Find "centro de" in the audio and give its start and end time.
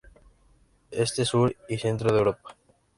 1.77-2.17